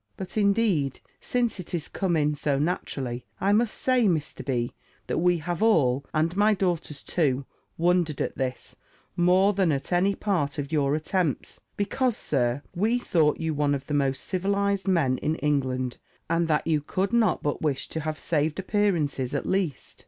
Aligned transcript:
but, 0.17 0.35
indeed, 0.35 0.99
since 1.19 1.59
it 1.59 1.75
is 1.75 1.87
come 1.87 2.17
in 2.17 2.33
so 2.33 2.57
naturally, 2.57 3.23
I 3.39 3.53
must 3.53 3.75
say, 3.75 4.05
Mr. 4.07 4.43
B., 4.43 4.73
that 5.05 5.19
we 5.19 5.37
have 5.37 5.61
all, 5.61 6.03
and 6.11 6.35
my 6.35 6.55
daughters 6.55 7.03
too, 7.03 7.45
wondered 7.77 8.19
at 8.19 8.35
this, 8.35 8.75
more 9.15 9.53
than 9.53 9.71
at 9.71 9.91
any 9.91 10.15
part 10.15 10.57
of 10.57 10.71
your 10.71 10.95
attempts; 10.95 11.59
because, 11.77 12.17
Sir, 12.17 12.63
we 12.75 12.97
thought 12.97 13.39
you 13.39 13.53
one 13.53 13.75
of 13.75 13.85
the 13.85 13.93
most 13.93 14.23
civilized 14.23 14.87
men 14.87 15.19
in 15.19 15.35
England, 15.35 15.99
and 16.27 16.47
that 16.47 16.65
you 16.65 16.81
could 16.81 17.13
not 17.13 17.43
but 17.43 17.61
wish 17.61 17.87
to 17.89 17.99
have 17.99 18.17
saved 18.17 18.57
appearances 18.57 19.35
at 19.35 19.45
least." 19.45 19.99